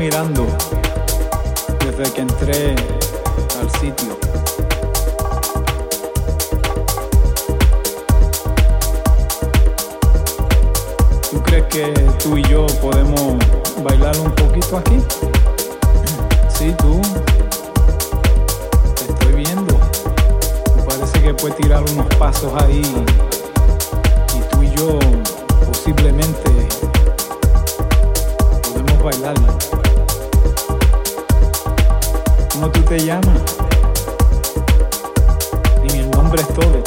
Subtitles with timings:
[0.00, 0.46] mirando
[1.84, 2.74] desde que entré
[3.60, 4.16] al sitio.
[11.30, 13.36] ¿Tú crees que tú y yo podemos
[13.84, 15.02] bailar un poquito aquí?
[16.48, 17.02] Sí, tú.
[18.94, 19.78] Te estoy viendo.
[20.88, 22.80] Parece que puedes tirar unos pasos ahí.
[24.34, 24.98] Y tú y yo
[25.66, 26.50] posiblemente
[28.62, 29.79] podemos bailar.
[32.60, 33.56] ¿Cómo tú te llamas?
[35.82, 36.82] Y el nombre es todo,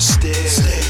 [0.00, 0.56] stairs.
[0.56, 0.83] stairs.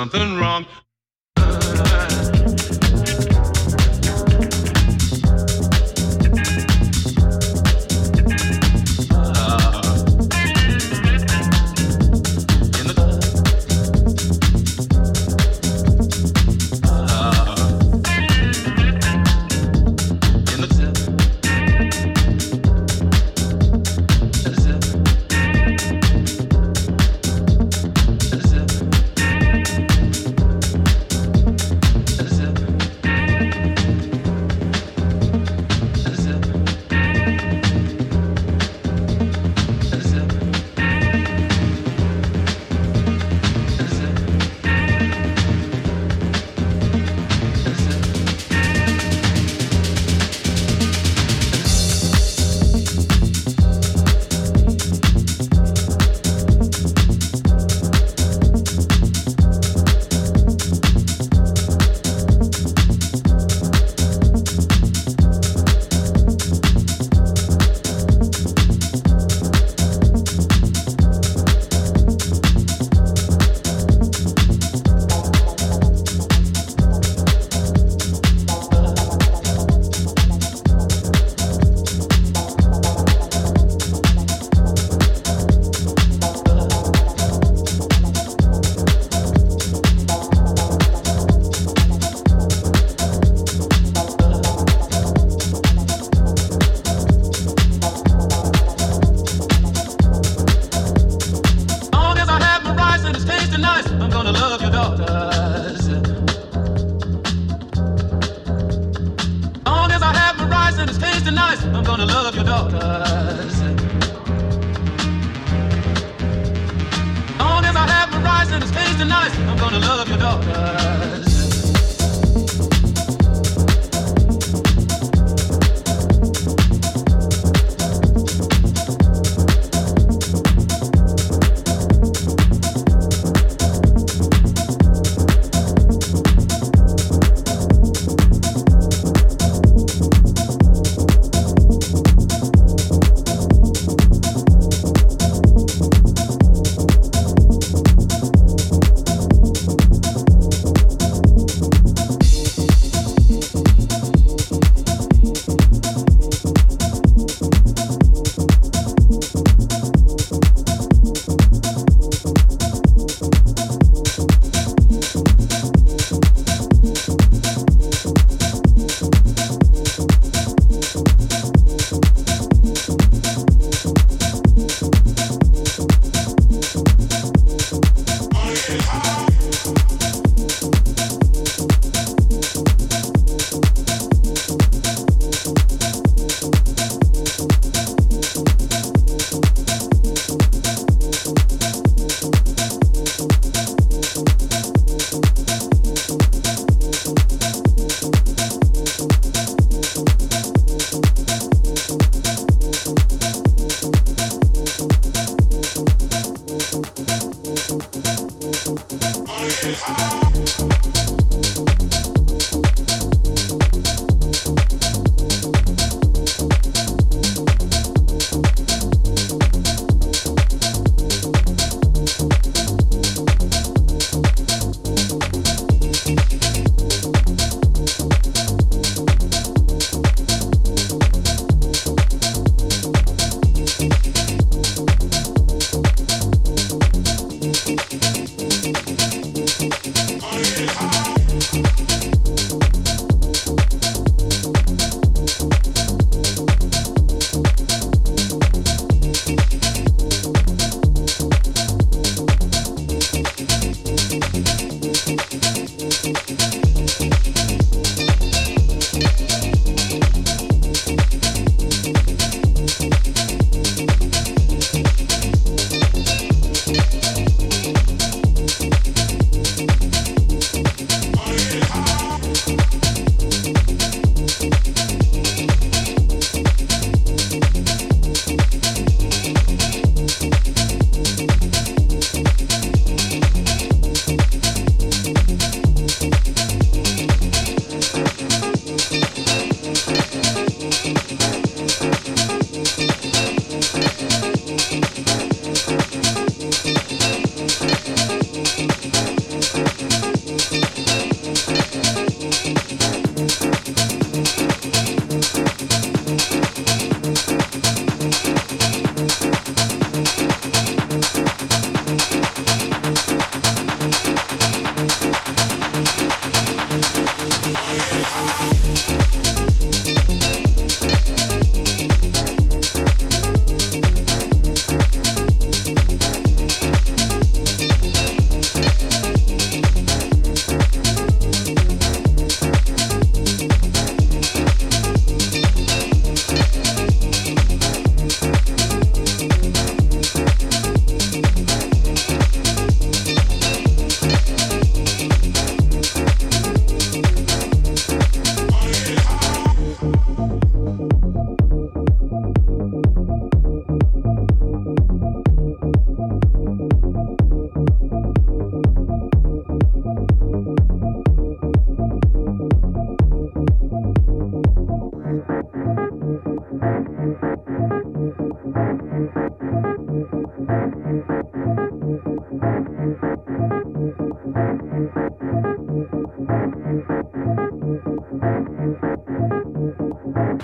[0.00, 0.29] Something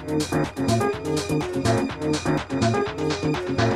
[0.08, 0.30] Thank
[3.60, 3.75] you.